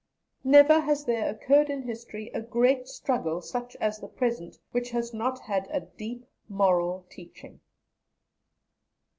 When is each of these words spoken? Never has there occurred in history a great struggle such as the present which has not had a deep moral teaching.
Never 0.43 0.79
has 0.79 1.05
there 1.05 1.29
occurred 1.29 1.69
in 1.69 1.83
history 1.83 2.29
a 2.33 2.41
great 2.41 2.87
struggle 2.87 3.39
such 3.39 3.75
as 3.75 3.99
the 3.99 4.07
present 4.07 4.57
which 4.71 4.89
has 4.89 5.13
not 5.13 5.37
had 5.41 5.67
a 5.69 5.81
deep 5.81 6.25
moral 6.49 7.05
teaching. 7.11 7.59